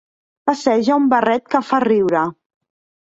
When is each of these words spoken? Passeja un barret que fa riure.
Passeja 0.49 0.97
un 1.03 1.05
barret 1.13 1.53
que 1.55 1.63
fa 1.71 1.81
riure. 1.87 2.25